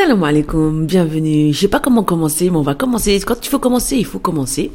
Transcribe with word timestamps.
Salam 0.00 0.24
alaikum, 0.24 0.86
bienvenue. 0.86 1.52
Je 1.52 1.58
sais 1.58 1.68
pas 1.68 1.78
comment 1.78 2.02
commencer, 2.02 2.48
mais 2.48 2.56
on 2.56 2.62
va 2.62 2.74
commencer. 2.74 3.20
Quand 3.20 3.36
il 3.44 3.50
faut 3.50 3.58
commencer, 3.58 3.98
il 3.98 4.06
faut 4.06 4.18
commencer. 4.18 4.70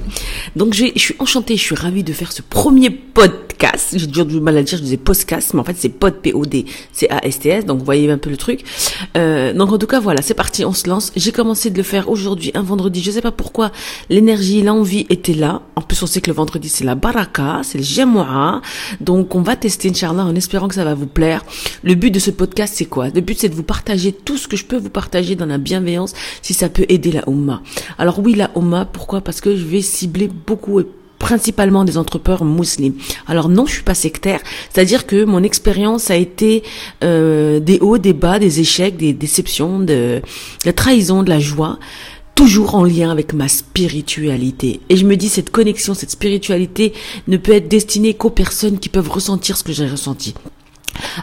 Donc 0.55 0.75
je 0.75 0.85
suis 0.95 1.15
enchantée, 1.17 1.57
je 1.57 1.63
suis 1.63 1.73
ravie 1.73 2.03
de 2.03 2.13
faire 2.13 2.31
ce 2.31 2.43
premier 2.43 2.91
podcast. 2.91 3.95
J'ai 3.97 4.05
toujours 4.05 4.27
du 4.27 4.39
mal 4.39 4.55
à 4.55 4.61
dire, 4.61 4.77
je 4.77 4.83
disais 4.83 4.97
podcast, 4.97 5.55
mais 5.55 5.61
en 5.61 5.63
fait 5.63 5.77
c'est 5.79 5.89
pod 5.89 6.13
P-O-D, 6.21 6.65
c'est 6.91 7.09
A-S-T-S, 7.09 7.65
donc 7.65 7.79
vous 7.79 7.85
voyez 7.85 8.11
un 8.11 8.19
peu 8.19 8.29
le 8.29 8.37
truc. 8.37 8.63
Euh, 9.17 9.51
donc 9.51 9.71
en 9.71 9.79
tout 9.79 9.87
cas 9.87 9.99
voilà, 9.99 10.21
c'est 10.21 10.35
parti, 10.35 10.63
on 10.63 10.73
se 10.73 10.87
lance. 10.87 11.11
J'ai 11.15 11.31
commencé 11.31 11.71
de 11.71 11.77
le 11.77 11.83
faire 11.83 12.07
aujourd'hui, 12.07 12.51
un 12.53 12.61
vendredi. 12.61 13.01
Je 13.01 13.09
sais 13.09 13.21
pas 13.21 13.31
pourquoi 13.31 13.71
l'énergie, 14.11 14.61
l'envie 14.61 15.07
était 15.09 15.33
là. 15.33 15.63
En 15.75 15.81
plus 15.81 16.03
on 16.03 16.05
sait 16.05 16.21
que 16.21 16.29
le 16.29 16.35
vendredi 16.35 16.69
c'est 16.69 16.83
la 16.83 16.93
baraka, 16.93 17.61
c'est 17.63 17.79
le 17.79 17.83
jamoua. 17.83 18.61
Donc 19.01 19.33
on 19.33 19.41
va 19.41 19.55
tester 19.55 19.89
Inch'Allah 19.89 20.25
en 20.25 20.35
espérant 20.35 20.67
que 20.67 20.75
ça 20.75 20.85
va 20.85 20.93
vous 20.93 21.07
plaire. 21.07 21.43
Le 21.83 21.95
but 21.95 22.11
de 22.11 22.19
ce 22.19 22.29
podcast 22.29 22.75
c'est 22.77 22.85
quoi? 22.85 23.07
Le 23.09 23.21
but 23.21 23.39
c'est 23.39 23.49
de 23.49 23.55
vous 23.55 23.63
partager 23.63 24.11
tout 24.11 24.37
ce 24.37 24.47
que 24.47 24.55
je 24.55 24.65
peux 24.65 24.77
vous 24.77 24.91
partager 24.91 25.14
dans 25.35 25.45
la 25.45 25.57
bienveillance 25.57 26.13
si 26.41 26.53
ça 26.53 26.69
peut 26.69 26.85
aider 26.89 27.11
la 27.11 27.27
Oumma. 27.27 27.61
Alors 27.97 28.19
oui, 28.19 28.35
la 28.35 28.51
Oumma, 28.55 28.85
pourquoi? 28.85 29.21
Parce 29.21 29.41
que 29.41 29.55
je 29.55 29.63
vais 29.63 29.81
cibler 29.81 30.27
beaucoup 30.27 30.79
et 30.81 30.87
principalement 31.19 31.85
des 31.85 31.97
entrepreneurs 31.97 32.43
musulmans. 32.45 32.95
Alors 33.27 33.49
non, 33.49 33.65
je 33.65 33.73
suis 33.73 33.83
pas 33.83 33.95
sectaire, 33.95 34.41
c'est-à-dire 34.69 35.07
que 35.07 35.23
mon 35.23 35.41
expérience 35.43 36.11
a 36.11 36.17
été 36.17 36.63
euh, 37.03 37.59
des 37.59 37.79
hauts, 37.79 37.97
des 37.97 38.13
bas, 38.13 38.37
des 38.37 38.59
échecs, 38.59 38.97
des 38.97 39.13
déceptions, 39.13 39.79
de, 39.79 40.21
la 40.65 40.73
trahison, 40.73 41.23
de 41.23 41.29
la 41.29 41.39
joie 41.39 41.79
toujours 42.35 42.75
en 42.75 42.83
lien 42.83 43.09
avec 43.09 43.33
ma 43.33 43.47
spiritualité. 43.47 44.81
Et 44.89 44.97
je 44.97 45.05
me 45.05 45.15
dis, 45.15 45.29
cette 45.29 45.51
connexion, 45.51 45.93
cette 45.93 46.11
spiritualité 46.11 46.91
ne 47.29 47.37
peut 47.37 47.53
être 47.53 47.69
destinée 47.69 48.13
qu'aux 48.13 48.29
personnes 48.29 48.77
qui 48.77 48.89
peuvent 48.89 49.09
ressentir 49.09 49.55
ce 49.55 49.63
que 49.63 49.71
j'ai 49.71 49.87
ressenti. 49.87 50.33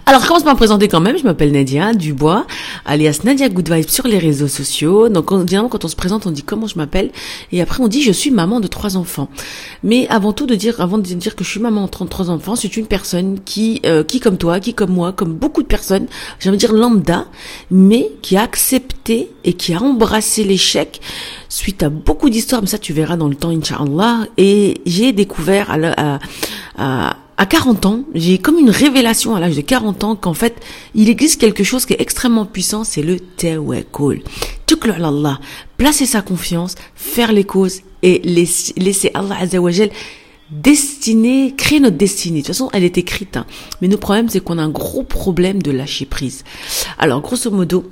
Alors, 0.06 0.22
je 0.22 0.26
commence 0.26 0.42
par 0.42 0.54
me 0.54 0.58
présenter 0.58 0.88
quand 0.88 1.00
même. 1.00 1.16
Je 1.16 1.24
m'appelle 1.24 1.52
Nadia 1.52 1.94
Dubois, 1.94 2.46
alias 2.84 3.20
Nadia 3.24 3.48
Good 3.48 3.70
Vibes 3.70 3.88
sur 3.88 4.06
les 4.06 4.18
réseaux 4.18 4.48
sociaux. 4.48 5.08
Donc, 5.08 5.30
généralement, 5.30 5.68
quand 5.68 5.84
on 5.84 5.88
se 5.88 5.96
présente, 5.96 6.26
on 6.26 6.30
dit 6.30 6.42
comment 6.42 6.66
je 6.66 6.76
m'appelle. 6.76 7.10
Et 7.52 7.60
après, 7.60 7.82
on 7.82 7.88
dit 7.88 8.02
je 8.02 8.12
suis 8.12 8.30
maman 8.30 8.60
de 8.60 8.66
trois 8.66 8.96
enfants. 8.96 9.28
Mais 9.82 10.06
avant 10.08 10.32
tout, 10.32 10.46
de 10.46 10.54
dire, 10.54 10.80
avant 10.80 10.98
de 10.98 11.02
dire 11.02 11.36
que 11.36 11.44
je 11.44 11.50
suis 11.50 11.60
maman 11.60 11.84
de 11.84 11.90
trois 11.90 12.30
enfants, 12.30 12.56
c'est 12.56 12.76
une 12.76 12.86
personne 12.86 13.40
qui, 13.44 13.80
euh, 13.86 14.04
qui 14.04 14.20
comme 14.20 14.38
toi, 14.38 14.60
qui 14.60 14.74
comme 14.74 14.90
moi, 14.90 15.12
comme 15.12 15.32
beaucoup 15.32 15.62
de 15.62 15.68
personnes, 15.68 16.06
j'aimerais 16.38 16.58
dire 16.58 16.72
lambda, 16.72 17.26
mais 17.70 18.10
qui 18.22 18.36
a 18.36 18.42
accepté 18.42 19.30
et 19.44 19.54
qui 19.54 19.74
a 19.74 19.80
embrassé 19.80 20.44
l'échec 20.44 21.00
suite 21.48 21.82
à 21.82 21.90
beaucoup 21.90 22.30
d'histoires. 22.30 22.60
Mais 22.60 22.68
ça, 22.68 22.78
tu 22.78 22.92
verras 22.92 23.16
dans 23.16 23.28
le 23.28 23.34
temps, 23.34 23.50
Inch'Allah. 23.50 24.26
Et 24.36 24.80
j'ai 24.86 25.12
découvert 25.12 25.70
à 26.76 27.16
40 27.46 27.86
ans, 27.86 28.04
j'ai 28.14 28.38
comme 28.38 28.58
une 28.58 28.70
révélation 28.70 29.34
à 29.34 29.40
l'âge 29.40 29.56
de 29.56 29.60
40 29.60 30.04
ans 30.04 30.16
qu'en 30.16 30.34
fait, 30.34 30.62
il 30.94 31.08
existe 31.08 31.40
quelque 31.40 31.64
chose 31.64 31.86
qui 31.86 31.94
est 31.94 32.00
extrêmement 32.00 32.46
puissant, 32.46 32.84
c'est 32.84 33.02
le 33.02 33.18
tawakkul. 33.18 34.22
Tuklu 34.66 34.92
Allah, 34.92 35.40
placer 35.76 36.06
sa 36.06 36.22
confiance, 36.22 36.74
faire 36.94 37.32
les 37.32 37.44
causes 37.44 37.80
et 38.02 38.20
laisser, 38.24 39.10
Allah 39.14 39.36
Azzawajal 39.40 39.90
destiner, 40.50 41.54
créer 41.56 41.80
notre 41.80 41.96
destinée. 41.96 42.40
De 42.40 42.46
toute 42.46 42.54
façon, 42.54 42.68
elle 42.72 42.84
est 42.84 42.98
écrite. 42.98 43.38
Hein. 43.38 43.46
Mais 43.80 43.88
nos 43.88 43.96
problèmes, 43.96 44.28
c'est 44.28 44.40
qu'on 44.40 44.58
a 44.58 44.62
un 44.62 44.68
gros 44.68 45.02
problème 45.02 45.62
de 45.62 45.70
lâcher 45.70 46.04
prise. 46.04 46.44
Alors, 46.98 47.22
grosso 47.22 47.50
modo, 47.50 47.84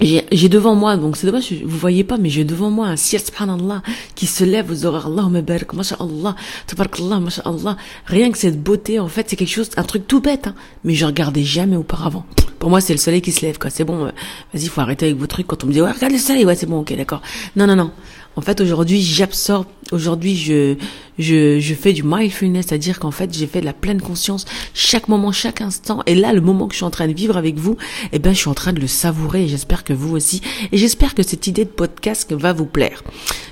j'ai 0.00 0.48
devant 0.48 0.74
moi, 0.74 0.96
donc 0.96 1.16
c'est 1.16 1.26
dommage, 1.26 1.52
vous 1.52 1.78
voyez 1.78 2.02
pas, 2.02 2.16
mais 2.16 2.28
j'ai 2.28 2.44
devant 2.44 2.70
moi 2.70 2.88
un 2.88 2.96
ciel, 2.96 3.22
subhanallah, 3.22 3.82
qui 4.14 4.26
se 4.26 4.42
lève 4.42 4.70
aux 4.70 4.86
horaires, 4.86 5.06
Allahumma 5.06 5.40
barak, 5.40 5.72
masha'Allah, 5.72 6.34
tabarakallah, 6.66 7.20
masha'Allah. 7.20 7.76
Rien 8.06 8.30
que 8.32 8.38
cette 8.38 8.60
beauté, 8.60 8.98
en 8.98 9.08
fait, 9.08 9.30
c'est 9.30 9.36
quelque 9.36 9.52
chose, 9.52 9.70
un 9.76 9.84
truc 9.84 10.06
tout 10.08 10.20
bête, 10.20 10.48
hein, 10.48 10.54
mais 10.82 10.94
je 10.94 11.06
regardais 11.06 11.44
jamais 11.44 11.76
auparavant. 11.76 12.26
Pour 12.58 12.70
moi, 12.70 12.80
c'est 12.80 12.92
le 12.92 12.98
soleil 12.98 13.22
qui 13.22 13.30
se 13.30 13.44
lève, 13.44 13.58
quoi. 13.58 13.70
C'est 13.70 13.84
bon, 13.84 14.06
euh, 14.06 14.10
vas-y, 14.52 14.66
faut 14.66 14.80
arrêter 14.80 15.06
avec 15.06 15.18
vos 15.18 15.26
trucs 15.26 15.46
quand 15.46 15.62
on 15.64 15.68
me 15.68 15.72
dit, 15.72 15.80
ouais, 15.80 15.92
regarde 15.92 16.12
le 16.12 16.18
soleil, 16.18 16.44
ouais, 16.44 16.56
c'est 16.56 16.66
bon, 16.66 16.80
ok, 16.80 16.96
d'accord. 16.96 17.22
Non, 17.56 17.66
non, 17.66 17.76
non. 17.76 17.90
En 18.36 18.40
fait, 18.40 18.60
aujourd'hui, 18.60 19.00
j'absorbe, 19.00 19.66
aujourd'hui, 19.92 20.36
je, 20.36 20.74
je, 21.18 21.60
je 21.60 21.74
fais 21.74 21.92
du 21.92 22.02
mindfulness, 22.02 22.66
c'est-à-dire 22.66 22.98
qu'en 22.98 23.12
fait, 23.12 23.32
j'ai 23.32 23.46
fait 23.46 23.60
de 23.60 23.64
la 23.64 23.72
pleine 23.72 24.00
conscience 24.00 24.44
chaque 24.74 25.06
moment, 25.06 25.30
chaque 25.30 25.60
instant. 25.60 26.02
Et 26.06 26.16
là, 26.16 26.32
le 26.32 26.40
moment 26.40 26.66
que 26.66 26.72
je 26.72 26.78
suis 26.78 26.84
en 26.84 26.90
train 26.90 27.06
de 27.06 27.12
vivre 27.12 27.36
avec 27.36 27.56
vous, 27.56 27.76
eh 28.12 28.18
ben, 28.18 28.32
je 28.32 28.38
suis 28.38 28.48
en 28.48 28.54
train 28.54 28.72
de 28.72 28.80
le 28.80 28.88
savourer 28.88 29.46
j'espère 29.46 29.84
que 29.84 29.92
vous 29.92 30.16
aussi. 30.16 30.40
Et 30.72 30.78
j'espère 30.78 31.14
que 31.14 31.22
cette 31.22 31.46
idée 31.46 31.64
de 31.64 31.70
podcast 31.70 32.32
va 32.32 32.52
vous 32.52 32.66
plaire. 32.66 33.04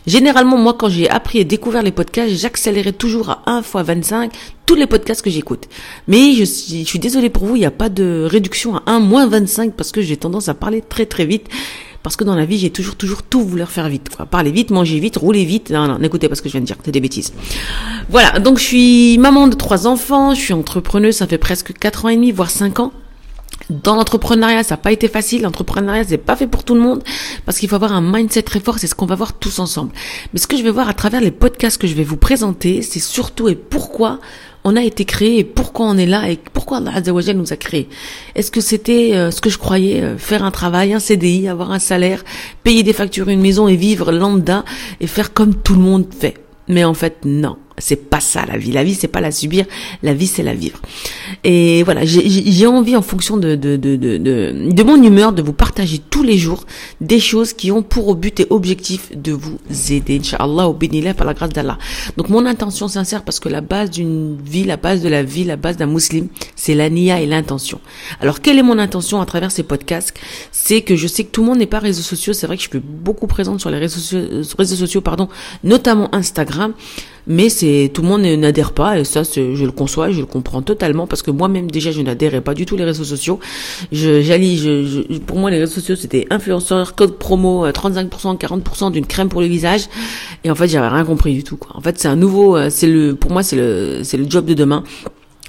Généralement, 0.07 0.59
moi, 0.59 0.75
quand 0.75 0.89
j'ai 0.89 1.09
appris 1.09 1.39
et 1.39 1.45
découvert 1.45 1.83
les 1.83 1.93
podcasts, 1.93 2.35
j'accélérais 2.35 2.93
toujours 2.93 3.31
à 3.31 3.43
1 3.47 3.63
fois 3.63 3.85
25 3.85 4.33
tous 4.67 4.75
les 4.75 4.87
podcasts 4.87 5.23
que 5.23 5.31
j'écoute. 5.31 5.69
Mais 6.09 6.33
je 6.33 6.45
suis, 6.45 6.83
je 6.83 6.89
suis 6.89 6.99
désolée 6.99 7.31
pour 7.31 7.45
vous, 7.45 7.57
il 7.57 7.61
n'y 7.61 7.67
a 7.67 7.71
pas 7.71 7.89
de 7.89 8.27
réduction 8.29 8.77
à 8.77 8.83
1 8.87 9.01
moins 9.01 9.27
25 9.29 9.75
parce 9.75 9.93
que 9.93 10.01
j'ai 10.01 10.17
tendance 10.17 10.49
à 10.49 10.55
parler 10.55 10.83
très 10.83 11.07
très 11.07 11.25
vite. 11.25 11.49
Parce 12.03 12.17
que 12.17 12.25
dans 12.25 12.35
la 12.35 12.45
vie, 12.45 12.59
j'ai 12.59 12.71
toujours, 12.71 12.97
toujours 12.97 13.23
tout 13.23 13.45
voulu 13.45 13.65
faire 13.67 13.89
vite. 13.89 14.09
Quoi. 14.15 14.27
Parler 14.27 14.51
vite, 14.51 14.71
manger 14.71 14.99
vite, 14.99 15.17
rouler 15.17 15.45
vite. 15.45 15.71
Non, 15.71 15.87
non, 15.87 15.99
n'écoutez 15.99 16.29
pas 16.29 16.35
ce 16.35 16.43
que 16.43 16.49
je 16.49 16.53
viens 16.53 16.61
de 16.61 16.67
dire, 16.67 16.77
c'est 16.85 16.91
des 16.91 17.01
bêtises. 17.01 17.33
Voilà, 18.11 18.39
donc 18.39 18.59
je 18.59 18.65
suis 18.65 19.19
maman 19.19 19.49
de 19.49 19.55
trois 19.55 19.87
enfants, 19.87 20.35
je 20.35 20.41
suis 20.41 20.53
entrepreneuse, 20.53 21.17
ça 21.17 21.27
fait 21.27 21.39
presque 21.39 21.73
quatre 21.73 22.05
ans 22.05 22.09
et 22.09 22.17
demi, 22.17 22.33
voire 22.33 22.51
cinq 22.51 22.81
ans. 22.81 22.93
Dans 23.71 23.95
l'entrepreneuriat, 23.95 24.63
ça 24.63 24.75
n'a 24.75 24.79
pas 24.79 24.93
été 24.93 25.09
facile. 25.09 25.43
L'entrepreneuriat, 25.43 26.05
c'est 26.05 26.19
pas 26.19 26.37
fait 26.37 26.47
pour 26.47 26.65
tout 26.65 26.75
le 26.75 26.81
monde 26.81 27.03
parce 27.47 27.59
qu'il 27.59 27.69
faut 27.69 27.77
avoir 27.77 27.93
un 27.93 28.01
mindset 28.01 28.43
très 28.43 28.61
fort. 28.61 28.79
C'est 28.79 28.87
ce 28.87 28.95
qu'on 28.95 29.07
va 29.07 29.15
voir 29.15 29.35
tous 29.35 29.59
ensemble. 29.59 29.93
Mais 30.33 30.41
ce 30.41 30.47
que 30.47 30.57
je 30.57 30.63
vais 30.63 30.71
voir 30.71 30.89
à 30.89 30.95
travers 30.95 31.21
les 31.21 31.31
podcasts 31.31 31.81
que 31.81 31.87
je 31.87 31.95
vais 31.95 32.05
vous 32.05 32.17
présenter, 32.17 32.83
c'est 32.83 33.01
surtout 33.01 33.49
et 33.49 33.55
pourquoi 33.55 34.21
on 34.65 34.77
a 34.77 34.83
été 34.83 35.05
créé 35.05 35.39
et 35.39 35.45
pourquoi 35.45 35.87
on 35.87 35.97
est 35.97 36.07
là 36.07 36.29
et 36.31 36.39
pourquoi 36.53 36.79
Allah 36.79 37.01
nous 37.35 37.53
a 37.53 37.57
créé. 37.57 37.89
Est-ce 38.35 38.51
que 38.51 38.61
c'était 38.61 39.15
euh, 39.15 39.31
ce 39.31 39.41
que 39.41 39.51
je 39.51 39.59
croyais, 39.59 40.03
euh, 40.03 40.19
faire 40.19 40.45
un 40.45 40.51
travail, 40.51 40.93
un 40.93 41.01
CDI, 41.01 41.49
avoir 41.49 41.73
un 41.73 41.79
salaire, 41.79 42.25
payer 42.63 42.83
des 42.83 42.93
factures, 42.93 43.29
une 43.29 43.41
maison 43.41 43.69
et 43.69 43.77
vivre 43.77 44.13
lambda 44.13 44.65
et 45.01 45.07
faire 45.07 45.33
comme 45.33 45.55
tout 45.55 45.75
le 45.75 45.81
monde 45.81 46.07
fait? 46.17 46.35
Mais 46.69 46.85
en 46.85 46.95
fait, 46.95 47.19
non. 47.25 47.57
C'est 47.79 48.09
pas 48.11 48.21
ça 48.21 48.45
la 48.47 48.57
vie. 48.57 48.73
La 48.73 48.85
vie, 48.85 48.95
c'est 48.95 49.09
pas 49.09 49.21
la 49.21 49.31
subir. 49.31 49.67
La 50.03 50.15
vie, 50.15 50.27
c'est 50.27 50.43
la 50.43 50.55
vivre. 50.55 50.81
Et 51.45 51.83
voilà, 51.85 52.05
j'ai 52.05 52.67
envie, 52.67 52.97
en 52.97 53.03
fonction 53.03 53.37
de 53.37 53.55
de, 53.55 53.77
de, 53.77 53.97
de, 53.97 54.19
de, 54.71 54.83
mon 54.83 55.03
humeur, 55.03 55.33
de 55.33 55.43
vous 55.43 55.53
partager 55.53 55.99
tous 55.99 56.23
les 56.23 56.39
jours 56.39 56.65
des 57.01 57.21
choses 57.21 57.53
qui 57.53 57.71
ont 57.71 57.83
pour 57.83 58.15
but 58.15 58.41
et 58.41 58.47
objectif 58.51 59.11
de 59.17 59.33
vous 59.33 59.59
aider. 59.91 60.19
Inch'Allah, 60.19 60.69
au 60.69 60.75
bénillah, 60.75 61.15
par 61.15 61.27
la 61.27 61.35
grâce 61.35 61.51
d'Allah. 61.51 61.79
Donc, 62.17 62.29
mon 62.29 62.47
intention 62.47 62.89
sincère, 62.89 63.25
parce 63.25 63.41
que 63.41 63.49
la 63.49 63.61
base 63.61 63.91
d'une 63.91 64.37
vie, 64.43 64.65
la 64.65 64.77
base 64.77 65.03
de 65.03 65.09
la 65.09 65.23
vie, 65.23 65.45
la 65.45 65.57
base 65.57 65.77
d'un 65.77 65.87
musulman, 65.87 66.29
c'est 66.57 66.75
la 66.75 66.91
nia 66.91 67.21
et 67.21 67.27
l'intention. 67.27 67.81
Alors, 68.21 68.41
quelle 68.41 68.59
est 68.59 68.63
mon 68.63 68.79
intention 68.79 69.21
à 69.21 69.27
travers 69.27 69.51
ces 69.51 69.63
podcasts? 69.63 70.15
C'est 70.51 70.83
que 70.83 70.97
je 70.97 71.07
sais 71.07 71.25
que 71.25 71.31
tout 71.31 71.43
le 71.43 71.49
monde 71.49 71.59
n'est 71.59 71.67
pas 71.67 71.79
réseaux 71.79 72.03
sociaux. 72.03 72.33
C'est 72.33 72.47
vrai 72.47 72.57
que 72.57 72.63
je 72.63 72.69
suis 72.69 72.79
beaucoup 72.79 73.27
présente 73.27 73.61
sur 73.61 73.71
les 73.71 73.79
réseaux 73.79 74.01
sociaux, 74.01 74.57
réseaux 74.59 74.77
sociaux 74.77 75.01
pardon, 75.01 75.29
notamment 75.65 76.15
Instagram 76.15 76.73
mais 77.27 77.49
c'est 77.49 77.91
tout 77.93 78.03
le 78.03 78.09
monde 78.09 78.23
n'adhère 78.23 78.73
pas 78.73 78.99
et 78.99 79.05
ça 79.05 79.23
je 79.23 79.65
le 79.65 79.71
conçois 79.71 80.11
je 80.11 80.21
le 80.21 80.27
comprends 80.27 80.63
totalement 80.63 81.07
parce 81.07 81.23
que 81.23 81.31
moi-même 81.31 81.71
déjà 81.71 81.91
je 81.91 82.01
n'adhérais 82.01 82.41
pas 82.41 82.55
du 82.55 82.67
tout 82.67 82.77
les 82.77 82.85
réseaux 82.85 83.05
sociaux. 83.05 83.39
Je 83.93 84.23
j'allie 84.23 84.59
je, 84.59 85.19
pour 85.19 85.39
moi 85.39 85.51
les 85.51 85.59
réseaux 85.59 85.75
sociaux 85.75 85.97
c'était 85.97 86.27
influenceur 86.31 86.95
code 86.95 87.19
promo 87.19 87.67
35% 87.67 88.35
euh, 88.35 88.35
40% 88.35 88.93
d'une 88.93 89.07
crème 89.07 89.29
pour 89.29 89.41
le 89.41 89.47
visage. 89.47 89.83
Et 90.45 90.51
en 90.51 90.55
fait 90.55 90.69
j'avais 90.69 90.89
rien 90.89 91.05
compris 91.05 91.35
du 91.35 91.45
tout 91.45 91.57
quoi. 91.57 91.77
En 91.77 91.81
fait 91.81 91.99
c'est 91.99 92.09
un 92.09 92.17
nouveau 92.17 92.57
euh, 92.57 92.71
c'est 92.71 92.89
le 92.89 93.15
pour 93.15 93.31
moi 93.31 93.43
c'est 93.43 93.57
le 93.57 94.01
c'est 94.03 94.17
le 94.17 94.29
job 94.29 94.45
de 94.45 94.55
demain 94.55 94.85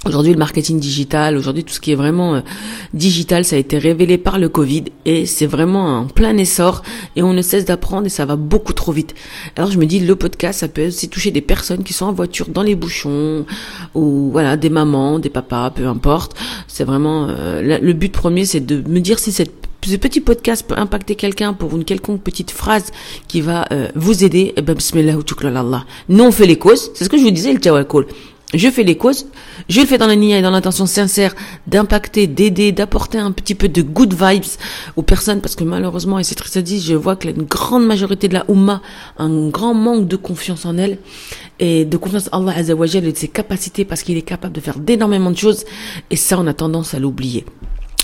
Aujourd'hui, 0.06 0.32
le 0.32 0.38
marketing 0.38 0.78
digital, 0.78 1.36
aujourd'hui, 1.36 1.64
tout 1.64 1.72
ce 1.72 1.80
qui 1.80 1.92
est 1.92 1.94
vraiment 1.94 2.34
euh, 2.34 2.40
digital, 2.92 3.44
ça 3.44 3.56
a 3.56 3.58
été 3.58 3.78
révélé 3.78 4.18
par 4.18 4.38
le 4.38 4.50
Covid 4.50 4.84
et 5.06 5.24
c'est 5.24 5.46
vraiment 5.46 5.96
un 5.98 6.04
plein 6.04 6.36
essor 6.36 6.82
et 7.16 7.22
on 7.22 7.32
ne 7.32 7.40
cesse 7.40 7.64
d'apprendre 7.64 8.06
et 8.06 8.10
ça 8.10 8.26
va 8.26 8.36
beaucoup 8.36 8.74
trop 8.74 8.92
vite. 8.92 9.14
Alors, 9.56 9.70
je 9.70 9.78
me 9.78 9.86
dis, 9.86 10.00
le 10.00 10.14
podcast, 10.14 10.60
ça 10.60 10.68
peut 10.68 10.88
aussi 10.88 11.08
toucher 11.08 11.30
des 11.30 11.40
personnes 11.40 11.84
qui 11.84 11.94
sont 11.94 12.04
en 12.04 12.12
voiture 12.12 12.48
dans 12.48 12.62
les 12.62 12.74
bouchons 12.74 13.46
ou 13.94 14.28
voilà, 14.30 14.58
des 14.58 14.68
mamans, 14.68 15.18
des 15.18 15.30
papas, 15.30 15.70
peu 15.70 15.86
importe. 15.86 16.36
C'est 16.68 16.84
vraiment, 16.84 17.28
euh, 17.30 17.78
le 17.80 17.92
but 17.94 18.12
premier, 18.12 18.44
c'est 18.44 18.60
de 18.60 18.86
me 18.86 19.00
dire 19.00 19.18
si 19.18 19.32
cette 19.32 19.64
ce 19.86 19.96
petit 19.96 20.20
podcast 20.20 20.66
peut 20.66 20.76
impacter 20.78 21.14
quelqu'un 21.14 21.52
pour 21.52 21.76
une 21.76 21.84
quelconque 21.84 22.22
petite 22.22 22.50
phrase 22.50 22.90
qui 23.28 23.42
va 23.42 23.66
euh, 23.70 23.88
vous 23.94 24.24
aider, 24.24 24.54
eh 24.56 24.62
ben, 24.62 24.74
bismillah 24.74 25.16
ou 25.16 25.22
Nous, 26.08 26.24
on 26.24 26.30
fait 26.30 26.46
les 26.46 26.56
causes. 26.56 26.90
C'est 26.94 27.04
ce 27.04 27.10
que 27.10 27.18
je 27.18 27.22
vous 27.22 27.30
disais, 27.30 27.52
le 27.52 27.60
tawakul. 27.60 28.06
Je 28.54 28.70
fais 28.70 28.84
les 28.84 28.96
causes, 28.96 29.26
je 29.68 29.80
le 29.80 29.86
fais 29.86 29.98
dans 29.98 30.06
la 30.06 30.14
nia 30.14 30.38
et 30.38 30.42
dans 30.42 30.50
l'intention 30.50 30.86
sincère 30.86 31.34
d'impacter, 31.66 32.26
d'aider, 32.26 32.70
d'apporter 32.72 33.18
un 33.18 33.32
petit 33.32 33.54
peu 33.54 33.68
de 33.68 33.82
good 33.82 34.14
vibes 34.14 34.44
aux 34.96 35.02
personnes 35.02 35.40
parce 35.40 35.56
que 35.56 35.64
malheureusement, 35.64 36.18
et 36.18 36.24
c'est 36.24 36.36
triste 36.36 36.56
à 36.56 36.62
dire, 36.62 36.80
je 36.80 36.94
vois 36.94 37.16
que 37.16 37.26
la 37.26 37.32
grande 37.32 37.84
majorité 37.84 38.28
de 38.28 38.34
la 38.34 38.44
Ummah 38.48 38.80
a 39.18 39.24
un 39.24 39.48
grand 39.48 39.74
manque 39.74 40.06
de 40.06 40.16
confiance 40.16 40.64
en 40.66 40.78
elle 40.78 40.98
et 41.58 41.84
de 41.84 41.96
confiance 41.96 42.28
en 42.32 42.46
Allah 42.46 42.58
Azzawajal 42.58 43.04
et 43.04 43.12
de 43.12 43.16
ses 43.16 43.28
capacités 43.28 43.84
parce 43.84 44.02
qu'il 44.02 44.16
est 44.16 44.22
capable 44.22 44.54
de 44.54 44.60
faire 44.60 44.78
d'énormément 44.78 45.30
de 45.30 45.36
choses 45.36 45.64
et 46.10 46.16
ça, 46.16 46.38
on 46.38 46.46
a 46.46 46.54
tendance 46.54 46.94
à 46.94 47.00
l'oublier. 47.00 47.44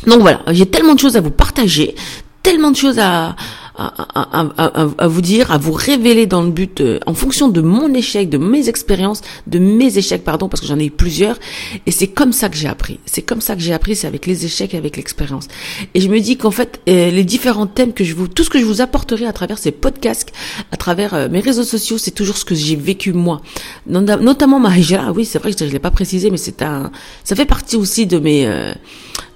Donc 0.06 0.20
voilà, 0.20 0.43
j'ai 0.49 0.67
tellement 0.67 0.94
de 0.94 1.00
choses 1.00 1.17
à 1.17 1.20
vous 1.20 1.31
partager, 1.31 1.94
tellement 2.43 2.70
de 2.70 2.76
choses 2.76 2.99
à, 2.99 3.37
à, 3.81 5.09
vous 5.09 5.23
dire, 5.23 5.50
à 5.50 5.59
vous 5.59 5.73
révéler 5.73 6.27
dans 6.27 6.43
le 6.43 6.50
but, 6.50 6.81
euh, 6.81 6.99
en 7.06 7.15
fonction 7.15 7.49
de 7.49 7.61
mon 7.61 7.93
échec, 7.94 8.29
de 8.29 8.37
mes 8.37 8.69
expériences, 8.69 9.23
de 9.47 9.59
mes 9.59 9.97
échecs, 9.97 10.23
pardon, 10.23 10.49
parce 10.49 10.61
que 10.61 10.67
j'en 10.67 10.79
ai 10.79 10.87
eu 10.87 10.91
plusieurs. 10.91 11.38
Et 11.87 11.91
c'est 11.91 12.09
comme 12.09 12.32
ça 12.32 12.49
que 12.49 12.56
j'ai 12.56 12.69
appris. 12.69 12.99
C'est 13.06 13.23
comme 13.23 13.41
ça 13.41 13.55
que 13.56 13.62
j'ai 13.62 13.73
appris, 13.73 13.97
c'est 13.97 14.06
avec 14.06 14.27
les 14.27 14.44
échecs 14.44 14.75
et 14.75 14.77
avec 14.77 14.97
l'expérience. 14.97 15.49
Et 15.94 16.00
je 16.00 16.09
me 16.09 16.21
dis 16.21 16.37
qu'en 16.37 16.50
fait, 16.50 16.81
euh, 16.88 17.11
les 17.11 17.25
différents 17.25 17.67
thèmes 17.67 17.93
que 17.93 18.05
je 18.05 18.15
vous, 18.15 18.29
tout 18.29 18.44
ce 18.44 18.50
que 18.50 18.59
je 18.59 18.65
vous 18.65 18.81
apporterai 18.81 19.27
à 19.27 19.32
travers 19.32 19.59
ces 19.59 19.71
podcasts, 19.71 20.33
à 20.73 20.76
travers 20.76 21.15
euh, 21.15 21.29
mes 21.31 21.41
réseaux 21.41 21.65
sociaux, 21.65 21.97
c'est 21.97 22.11
toujours 22.11 22.37
ce 22.37 22.44
que 22.44 22.55
j'ai 22.55 22.76
vécu 22.76 23.12
moi. 23.12 23.41
Notamment 23.87 24.61
ma 24.61 24.76
hijra, 24.76 25.12
oui, 25.12 25.25
c'est 25.25 25.38
vrai 25.38 25.53
que 25.53 25.59
je, 25.59 25.65
ne 25.65 25.71
l'ai 25.71 25.79
pas 25.79 25.91
précisé, 25.91 26.31
mais 26.31 26.37
c'est 26.37 26.62
un, 26.62 26.91
ça 27.25 27.35
fait 27.35 27.47
partie 27.47 27.76
aussi 27.76 28.06
de 28.06 28.19
mes, 28.19 28.47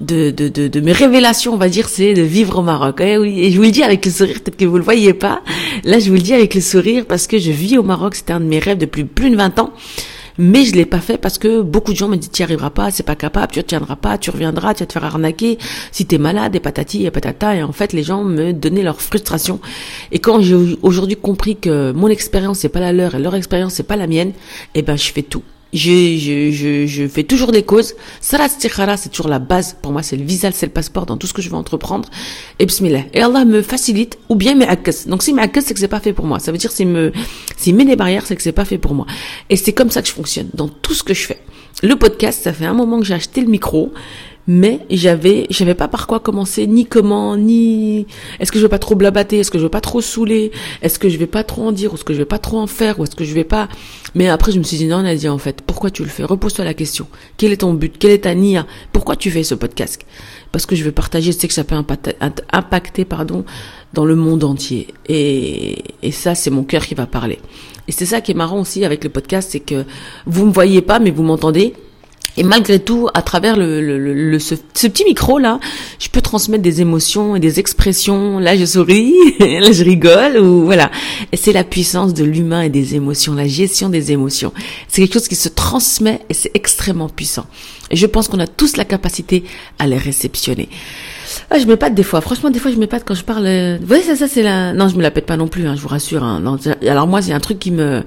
de, 0.01 0.31
de, 0.31 0.49
de, 0.49 0.69
de, 0.69 0.81
mes 0.81 0.93
révélations, 0.93 1.55
on 1.55 1.57
va 1.57 1.69
dire, 1.69 1.89
c'est 1.89 2.15
de 2.15 2.23
vivre 2.23 2.59
au 2.59 2.63
Maroc. 2.63 3.01
Eh 3.01 3.19
oui, 3.19 3.41
et 3.41 3.51
je 3.51 3.57
vous 3.57 3.63
le 3.63 3.71
dis 3.71 3.83
avec 3.83 4.05
le 4.05 4.11
sourire, 4.11 4.34
peut-être 4.41 4.57
que 4.57 4.65
vous 4.65 4.79
le 4.79 4.85
voyez 4.85 5.15
pas. 5.15 5.43
Là, 5.85 5.99
je 5.99 6.09
vous 6.09 6.17
le 6.17 6.23
dis 6.23 6.35
avec 6.35 6.55
le 6.55 6.61
sourire 6.61 7.07
parce 7.07 7.27
que 7.27 7.39
je 7.39 7.51
vis 7.51 7.79
au 7.79 7.83
Maroc. 7.83 8.15
C'était 8.15 8.33
un 8.33 8.41
de 8.41 8.47
mes 8.47 8.59
rêves 8.59 8.79
depuis 8.79 9.05
plus 9.05 9.31
de 9.31 9.37
20 9.37 9.59
ans. 9.59 9.73
Mais 10.37 10.65
je 10.65 10.75
l'ai 10.75 10.85
pas 10.85 10.99
fait 10.99 11.17
parce 11.17 11.39
que 11.39 11.63
beaucoup 11.63 11.93
de 11.93 11.97
gens 11.97 12.09
me 12.09 12.17
disent 12.17 12.31
tu 12.33 12.43
n'y 12.43 12.45
arriveras 12.45 12.71
pas, 12.71 12.91
c'est 12.91 13.05
pas 13.05 13.15
capable, 13.15 13.53
tu 13.53 13.61
ne 13.61 13.63
tiendras 13.63 13.95
pas, 13.95 14.19
tu 14.19 14.31
reviendras, 14.31 14.75
tu 14.75 14.81
vas 14.81 14.87
te 14.87 14.93
faire 14.93 15.05
arnaquer, 15.05 15.59
si 15.93 16.07
tu 16.07 16.17
es 16.17 16.19
malade, 16.19 16.57
et 16.57 16.61
patati 16.61 17.07
et 17.07 17.11
patata. 17.13 17.55
Et 17.55 17.63
en 17.63 17.71
fait, 17.71 17.93
les 17.93 18.03
gens 18.03 18.25
me 18.25 18.53
donnaient 18.53 18.83
leur 18.83 19.01
frustration. 19.01 19.61
Et 20.11 20.19
quand 20.19 20.41
j'ai 20.41 20.57
aujourd'hui 20.83 21.17
compris 21.17 21.57
que 21.57 21.93
mon 21.93 22.09
expérience 22.09 22.59
c'est 22.59 22.69
pas 22.69 22.81
la 22.81 22.93
leur 22.93 23.15
et 23.15 23.21
leur 23.21 23.37
expérience 23.37 23.75
c'est 23.75 23.85
pas 23.85 23.97
la 23.97 24.09
mienne, 24.09 24.33
eh 24.75 24.83
ben 24.83 24.97
je 24.97 25.13
fais 25.13 25.23
tout 25.23 25.45
je, 25.75 26.17
je, 26.17 26.51
je, 26.51 26.87
je 26.87 27.09
fais 27.09 27.25
toujours 27.25 27.53
des 27.53 27.65
causes. 27.65 27.95
Salat 28.21 28.49
Stikhara, 28.49 28.97
c'est 28.97 29.11
toujours 29.11 29.29
la 29.29 29.41
base. 29.41 29.77
Pour 29.83 29.93
moi, 29.93 30.03
c'est 30.03 30.17
le 30.17 30.25
visa, 30.25 30.51
c'est 30.53 30.67
le 30.67 30.73
passeport 30.73 31.05
dans 31.05 31.17
tout 31.17 31.27
ce 31.27 31.35
que 31.35 31.43
je 31.43 31.51
veux 31.51 31.57
entreprendre. 31.57 32.09
Et 32.59 32.67
bismillah. 32.67 33.03
Et 33.13 33.21
Allah 33.21 33.45
me 33.45 33.61
facilite 33.61 34.19
ou 34.29 34.37
bien 34.37 34.55
m'akas. 34.55 35.05
Donc 35.07 35.23
si 35.23 35.33
m'akas, 35.33 35.63
c'est 35.63 35.75
que 35.75 35.81
c'est 35.81 35.89
pas 35.89 36.01
fait 36.01 36.13
pour 36.13 36.27
moi. 36.27 36.39
Ça 36.39 36.53
veut 36.53 36.59
dire 36.59 36.71
s'il 36.71 36.89
me, 36.89 37.13
s'il 37.57 37.75
met 37.75 37.85
des 37.85 37.97
barrières, 37.97 38.25
c'est 38.25 38.37
que 38.37 38.43
c'est 38.43 38.53
pas 38.53 38.65
fait 38.65 38.79
pour 38.79 38.95
moi. 38.95 39.07
Et 39.51 39.57
c'est 39.57 39.73
comme 39.73 39.91
ça 39.91 40.01
que 40.01 40.09
je 40.09 40.13
fonctionne 40.15 40.49
dans 40.55 40.69
tout 40.69 40.95
ce 40.95 41.03
que 41.03 41.13
je 41.13 41.27
fais. 41.27 41.41
Le 41.83 41.97
podcast, 41.97 42.43
ça 42.45 42.53
fait 42.53 42.67
un 42.67 42.73
moment 42.73 43.01
que 43.01 43.05
j'ai 43.05 43.15
acheté 43.15 43.41
le 43.41 43.49
micro 43.49 43.93
mais 44.47 44.81
j'avais 44.91 45.47
j'avais 45.51 45.75
pas 45.75 45.89
par 45.89 46.07
quoi 46.07 46.21
commencer 46.21 46.67
ni 46.67 46.85
comment 46.85 47.37
ni 47.37 48.07
est-ce 48.41 48.53
que 48.53 48.59
je 48.59 48.65
vais 48.65 48.69
pas 48.69 48.79
trop 48.79 48.95
blabater 48.95 49.39
est-ce 49.39 49.51
que 49.51 49.59
je 49.59 49.63
vais 49.65 49.71
pas 49.71 49.81
trop 49.81 50.01
saouler 50.01 50.53
est-ce 50.83 50.99
que 50.99 51.09
je 51.09 51.17
vais 51.17 51.27
pas 51.27 51.45
trop 51.45 51.63
en 51.63 51.73
dire 51.73 51.93
ou 51.93 51.97
est-ce 51.97 52.05
que 52.05 52.13
je 52.13 52.19
vais 52.19 52.25
pas 52.25 52.39
trop 52.39 52.59
en 52.59 52.67
faire 52.67 52.99
ou 52.99 53.05
est-ce 53.05 53.17
que 53.17 53.25
je 53.25 53.35
vais 53.35 53.45
pas. 53.45 53.69
Mais 54.15 54.29
après 54.29 54.53
je 54.53 54.59
me 54.59 54.63
suis 54.63 54.77
dit 54.77 54.87
non 54.87 55.03
Nadia 55.03 55.33
en 55.33 55.39
fait 55.39 55.63
pourquoi 55.63 55.91
tu 55.91 56.03
le 56.03 56.09
fais? 56.09 56.25
Repose-toi 56.25 56.65
la 56.65 56.75
question. 56.75 57.07
Quel 57.37 57.53
est 57.53 57.59
ton 57.59 57.75
but? 57.75 57.97
Quelle 57.99 58.13
est 58.13 58.25
ta 58.25 58.35
nia? 58.35 58.67
Pourquoi 58.93 59.17
tu 59.17 59.31
fais 59.31 59.43
ce 59.43 59.55
podcast? 59.55 60.05
Parce 60.53 60.67
que 60.67 60.77
je 60.77 60.85
veux 60.85 60.93
partager 60.93 61.33
je 61.33 61.39
sais 61.39 61.49
que 61.49 61.55
ça 61.55 61.65
peut 61.65 61.75
impacter 61.75 63.05
pardon 63.05 63.45
dans 63.93 64.05
le 64.05 64.15
monde 64.15 64.45
entier. 64.45 64.89
Et 65.09 65.85
et 66.03 66.13
ça 66.13 66.35
c'est 66.35 66.51
mon 66.51 66.65
cœur 66.65 66.87
qui 66.87 66.95
va 66.95 67.07
parler. 67.07 67.39
Et 67.89 67.93
c'est 67.93 68.07
ça 68.07 68.21
qui 68.21 68.33
est 68.33 68.35
marrant 68.35 68.61
aussi 68.61 68.85
avec 68.85 69.05
le 69.05 69.11
podcast 69.11 69.51
c'est 69.53 69.61
que 69.61 69.85
vous 70.27 70.47
me 70.47 70.53
voyez 70.53 70.83
pas 70.83 70.99
mais 70.99 71.11
vous 71.11 71.23
m'entendez 71.23 71.75
et 72.37 72.43
malgré 72.43 72.81
tout, 72.81 73.09
à 73.15 73.23
travers 73.23 73.57
le, 73.57 73.81
le, 73.81 73.99
le 73.99 74.39
ce, 74.39 74.55
petit 74.55 75.05
micro 75.05 75.39
là, 75.39 75.61
je 76.01 76.09
peux 76.09 76.21
transmettre 76.21 76.63
des 76.63 76.81
émotions 76.81 77.37
et 77.37 77.41
des 77.41 77.61
expressions. 77.61 78.39
Là, 78.39 78.57
je 78.57 78.65
souris, 78.65 79.15
là, 79.39 79.71
je 79.71 79.85
rigole, 79.85 80.39
ou 80.39 80.65
voilà. 80.65 80.91
C'est 81.33 81.53
la 81.53 81.65
puissance 81.65 82.13
de 82.13 82.25
l'humain 82.25 82.63
et 82.63 82.71
des 82.71 82.97
émotions, 82.97 83.35
la 83.35 83.47
gestion 83.47 83.89
des 83.89 84.11
émotions. 84.11 84.53
C'est 84.89 85.03
quelque 85.03 85.15
chose 85.15 85.29
qui 85.29 85.37
se 85.37 85.49
transmet 85.49 86.21
et 86.29 86.35
c'est 86.35 86.51
extrêmement 86.55 87.09
puissant. 87.09 87.47
Et 87.91 87.97
je 87.97 88.07
pense 88.07 88.29
qu'on 88.29 88.41
a 88.41 88.47
tous 88.47 88.77
la 88.77 88.85
capacité 88.85 89.45
à 89.79 89.87
les 89.87 89.99
réceptionner. 89.99 90.69
Ah, 91.51 91.59
je 91.59 91.67
me 91.67 91.77
pète 91.77 91.95
des 91.95 92.03
fois. 92.03 92.21
Franchement, 92.21 92.51
des 92.51 92.59
fois, 92.59 92.73
je 92.73 92.77
me 92.77 92.87
pète 92.87 93.05
quand 93.07 93.15
je 93.15 93.25
parle. 93.25 93.47
Vous 93.81 93.87
voyez, 93.87 94.03
ça, 94.03 94.17
ça, 94.17 94.27
c'est 94.27 94.43
la. 94.43 94.73
Non, 94.73 94.89
je 94.89 94.97
me 94.97 95.03
la 95.03 95.11
pète 95.11 95.27
pas 95.27 95.37
non 95.37 95.47
plus. 95.47 95.67
Hein, 95.67 95.75
je 95.77 95.81
vous 95.81 95.89
rassure. 95.89 96.25
Hein. 96.25 96.59
Alors 96.83 97.07
moi, 97.07 97.23
c'est 97.23 97.33
un 97.33 97.41
truc 97.41 97.59
qui 97.59 97.71
me 97.71 98.03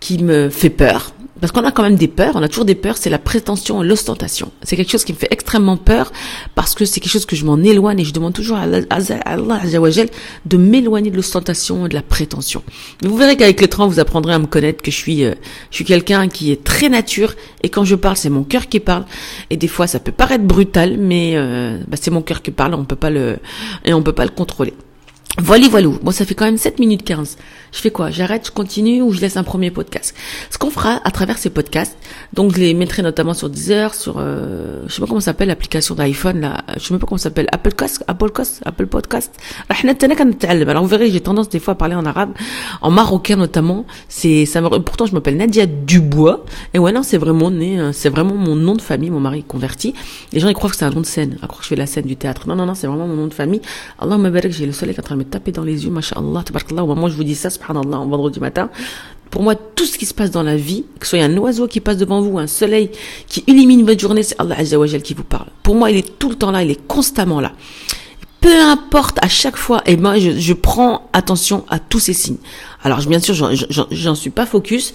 qui 0.00 0.18
me 0.22 0.48
fait 0.48 0.70
peur 0.70 1.12
parce 1.42 1.50
qu'on 1.50 1.64
a 1.64 1.72
quand 1.72 1.82
même 1.82 1.96
des 1.96 2.06
peurs, 2.06 2.36
on 2.36 2.42
a 2.42 2.46
toujours 2.46 2.64
des 2.64 2.76
peurs, 2.76 2.96
c'est 2.96 3.10
la 3.10 3.18
prétention 3.18 3.82
et 3.82 3.86
l'ostentation. 3.86 4.52
C'est 4.62 4.76
quelque 4.76 4.92
chose 4.92 5.02
qui 5.02 5.12
me 5.12 5.18
fait 5.18 5.26
extrêmement 5.32 5.76
peur 5.76 6.12
parce 6.54 6.76
que 6.76 6.84
c'est 6.84 7.00
quelque 7.00 7.10
chose 7.10 7.26
que 7.26 7.34
je 7.34 7.44
m'en 7.44 7.58
éloigne 7.58 7.98
et 7.98 8.04
je 8.04 8.12
demande 8.12 8.32
toujours 8.32 8.58
à 8.58 8.62
Allah 8.62 9.60
de 10.46 10.56
m'éloigner 10.56 11.10
de 11.10 11.16
l'ostentation 11.16 11.86
et 11.86 11.88
de 11.88 11.94
la 11.94 12.02
prétention. 12.02 12.62
vous 13.02 13.16
verrez 13.16 13.36
qu'avec 13.36 13.60
le 13.60 13.66
temps, 13.66 13.88
vous 13.88 13.98
apprendrez 13.98 14.34
à 14.34 14.38
me 14.38 14.46
connaître 14.46 14.84
que 14.84 14.92
je 14.92 14.96
suis, 14.96 15.24
euh, 15.24 15.34
je 15.70 15.74
suis 15.74 15.84
quelqu'un 15.84 16.28
qui 16.28 16.52
est 16.52 16.62
très 16.62 16.88
nature 16.88 17.34
et 17.64 17.70
quand 17.70 17.84
je 17.84 17.96
parle, 17.96 18.16
c'est 18.16 18.30
mon 18.30 18.44
cœur 18.44 18.68
qui 18.68 18.78
parle. 18.78 19.04
Et 19.50 19.56
des 19.56 19.66
fois, 19.66 19.88
ça 19.88 19.98
peut 19.98 20.12
paraître 20.12 20.44
brutal, 20.44 20.96
mais 20.96 21.32
euh, 21.34 21.76
bah, 21.88 21.96
c'est 22.00 22.12
mon 22.12 22.22
cœur 22.22 22.42
qui 22.42 22.52
parle, 22.52 22.74
on 22.74 22.84
peut 22.84 22.94
pas 22.94 23.10
le 23.10 23.38
et 23.84 23.92
on 23.92 24.02
peut 24.04 24.12
pas 24.12 24.24
le 24.24 24.30
contrôler. 24.30 24.74
Voilà, 25.38 25.66
voilà. 25.68 25.88
Bon, 26.02 26.10
ça 26.10 26.26
fait 26.26 26.34
quand 26.34 26.44
même 26.44 26.58
7 26.58 26.78
minutes 26.78 27.04
15. 27.04 27.38
Je 27.72 27.78
fais 27.78 27.90
quoi? 27.90 28.10
J'arrête, 28.10 28.46
je 28.46 28.50
continue 28.50 29.00
ou 29.00 29.12
je 29.12 29.20
laisse 29.20 29.38
un 29.38 29.42
premier 29.44 29.70
podcast? 29.70 30.14
Ce 30.50 30.58
qu'on 30.58 30.68
fera 30.68 31.00
à 31.04 31.10
travers 31.10 31.38
ces 31.38 31.48
podcasts, 31.48 31.96
donc 32.34 32.54
je 32.54 32.60
les 32.60 32.74
mettrai 32.74 33.00
notamment 33.00 33.32
sur 33.32 33.48
Deezer, 33.48 33.94
sur, 33.94 34.16
euh, 34.18 34.82
je 34.86 34.92
sais 34.92 35.00
pas 35.00 35.06
comment 35.06 35.20
s'appelle 35.20 35.48
l'application 35.48 35.94
d'iPhone, 35.94 36.40
là, 36.40 36.62
je 36.76 36.80
sais 36.80 36.92
même 36.92 37.00
pas 37.00 37.06
comment 37.06 37.16
s'appelle, 37.16 37.46
Apple 37.50 37.70
Podcast, 37.70 38.04
Apple 38.06 38.26
Podcast, 38.26 38.62
Apple 38.66 38.86
Podcast. 38.86 39.34
Alors 39.70 40.82
vous 40.82 40.88
verrez, 40.88 41.10
j'ai 41.10 41.22
tendance 41.22 41.48
des 41.48 41.60
fois 41.60 41.72
à 41.72 41.74
parler 41.76 41.94
en 41.94 42.04
arabe, 42.04 42.32
en 42.82 42.90
marocain 42.90 43.36
notamment. 43.36 43.86
C'est, 44.10 44.44
ça 44.44 44.60
me, 44.60 44.68
pourtant 44.80 45.06
je 45.06 45.14
m'appelle 45.14 45.38
Nadia 45.38 45.64
Dubois. 45.64 46.44
Et 46.74 46.78
ouais, 46.78 46.92
non, 46.92 47.02
c'est 47.02 47.16
vraiment 47.16 47.50
né, 47.50 47.78
hein, 47.78 47.92
c'est 47.94 48.10
vraiment 48.10 48.34
mon 48.34 48.54
nom 48.54 48.74
de 48.74 48.82
famille, 48.82 49.08
mon 49.08 49.20
mari 49.20 49.44
converti. 49.44 49.94
Les 50.34 50.40
gens 50.40 50.48
ils 50.48 50.54
croient 50.54 50.68
que 50.68 50.76
c'est 50.76 50.84
un 50.84 50.90
nom 50.90 51.00
de 51.00 51.06
scène, 51.06 51.38
ils 51.40 51.48
croient 51.48 51.58
que 51.58 51.64
je 51.64 51.68
fais 51.68 51.76
la 51.76 51.86
scène 51.86 52.04
du 52.04 52.16
théâtre. 52.16 52.46
Non, 52.48 52.54
non, 52.54 52.66
non, 52.66 52.74
c'est 52.74 52.86
vraiment 52.86 53.06
mon 53.06 53.16
nom 53.16 53.26
de 53.28 53.34
famille. 53.34 53.62
Allah 53.98 54.18
me 54.18 54.30
que 54.42 54.50
j'ai 54.50 54.66
le 54.66 54.72
soleil 54.72 54.94
qui 54.94 55.00
est 55.00 55.04
en 55.04 55.06
train 55.06 55.16
de 55.16 55.21
taper 55.24 55.52
dans 55.52 55.64
les 55.64 55.84
yeux, 55.84 55.90
mashallah, 55.90 56.42
tabarakallah. 56.44 56.84
Au 56.84 56.86
moment 56.86 57.06
où 57.06 57.10
je 57.10 57.16
vous 57.16 57.24
dis 57.24 57.34
ça, 57.34 57.50
subhanallah, 57.50 57.98
en 57.98 58.06
vendredi 58.06 58.40
matin. 58.40 58.70
Pour 59.30 59.42
moi, 59.42 59.54
tout 59.54 59.86
ce 59.86 59.96
qui 59.96 60.04
se 60.04 60.12
passe 60.12 60.30
dans 60.30 60.42
la 60.42 60.56
vie, 60.56 60.84
que 61.00 61.06
ce 61.06 61.16
soit 61.16 61.24
un 61.24 61.34
oiseau 61.38 61.66
qui 61.66 61.80
passe 61.80 61.96
devant 61.96 62.20
vous, 62.20 62.38
un 62.38 62.46
soleil 62.46 62.90
qui 63.26 63.42
illumine 63.46 63.82
votre 63.86 63.98
journée, 63.98 64.22
c'est 64.22 64.38
Allah 64.38 64.56
Azzawajal 64.58 65.00
qui 65.00 65.14
vous 65.14 65.24
parle. 65.24 65.46
Pour 65.62 65.74
moi, 65.74 65.90
il 65.90 65.96
est 65.96 66.18
tout 66.18 66.28
le 66.28 66.34
temps 66.34 66.50
là, 66.50 66.62
il 66.62 66.70
est 66.70 66.86
constamment 66.86 67.40
là. 67.40 67.52
Peu 68.42 68.60
importe, 68.60 69.18
à 69.22 69.28
chaque 69.28 69.56
fois, 69.56 69.82
eh 69.86 69.96
ben, 69.96 70.18
je, 70.18 70.52
prends 70.52 71.08
attention 71.14 71.64
à 71.70 71.78
tous 71.78 72.00
ces 72.00 72.12
signes. 72.12 72.36
Alors, 72.82 72.98
bien 73.06 73.20
sûr, 73.20 73.34
j'en 73.90 74.14
suis 74.14 74.30
pas 74.30 74.44
focus, 74.44 74.92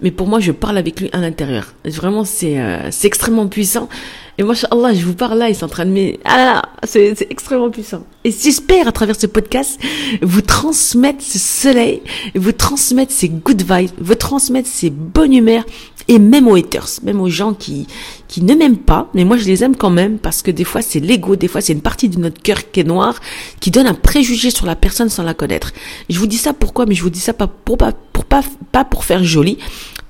mais 0.00 0.10
pour 0.10 0.26
moi, 0.26 0.40
je 0.40 0.50
parle 0.50 0.78
avec 0.78 0.98
lui 0.98 1.08
à 1.12 1.18
l'intérieur. 1.18 1.74
Vraiment, 1.84 2.24
c'est 2.24 2.58
euh, 2.58 2.90
extrêmement 3.04 3.46
puissant. 3.46 3.88
Et 4.38 4.42
moi, 4.42 4.54
Allah, 4.70 4.92
je 4.92 5.04
vous 5.04 5.14
parle 5.14 5.38
là, 5.38 5.48
il 5.48 5.64
en 5.64 5.68
train 5.68 5.86
de 5.86 5.90
me... 5.90 6.12
Ah 6.24 6.36
là, 6.36 6.62
c'est 6.84 7.26
extrêmement 7.30 7.70
puissant. 7.70 8.04
Et 8.24 8.30
j'espère, 8.30 8.86
à 8.86 8.92
travers 8.92 9.18
ce 9.18 9.26
podcast, 9.26 9.80
vous 10.20 10.42
transmettre 10.42 11.22
ce 11.22 11.38
soleil, 11.38 12.02
vous 12.34 12.52
transmettre 12.52 13.12
ces 13.12 13.30
good 13.30 13.62
vibes, 13.62 13.90
vous 13.98 14.14
transmettre 14.14 14.68
ces 14.68 14.90
bonnes 14.90 15.32
humeurs, 15.32 15.64
et 16.08 16.18
même 16.18 16.46
aux 16.48 16.54
haters, 16.54 16.88
même 17.02 17.20
aux 17.20 17.30
gens 17.30 17.54
qui, 17.54 17.86
qui 18.28 18.42
ne 18.42 18.54
m'aiment 18.54 18.76
pas, 18.76 19.08
mais 19.14 19.24
moi 19.24 19.36
je 19.38 19.44
les 19.44 19.64
aime 19.64 19.74
quand 19.74 19.90
même, 19.90 20.18
parce 20.18 20.42
que 20.42 20.50
des 20.50 20.64
fois 20.64 20.82
c'est 20.82 21.00
l'ego, 21.00 21.34
des 21.34 21.48
fois 21.48 21.60
c'est 21.60 21.72
une 21.72 21.80
partie 21.80 22.08
de 22.08 22.18
notre 22.18 22.40
cœur 22.40 22.70
qui 22.70 22.80
est 22.80 22.84
noire, 22.84 23.20
qui 23.58 23.70
donne 23.70 23.86
un 23.86 23.94
préjugé 23.94 24.50
sur 24.50 24.66
la 24.66 24.76
personne 24.76 25.08
sans 25.08 25.24
la 25.24 25.34
connaître. 25.34 25.72
Je 26.08 26.18
vous 26.18 26.26
dis 26.28 26.36
ça 26.36 26.52
pourquoi, 26.52 26.86
mais 26.86 26.94
je 26.94 27.02
vous 27.02 27.10
dis 27.10 27.18
ça 27.18 27.32
pas 27.32 27.48
pour, 27.48 27.76
pas, 27.76 27.92
pour, 28.12 28.24
pas, 28.24 28.42
pas 28.70 28.84
pour 28.84 29.04
faire 29.04 29.24
joli, 29.24 29.58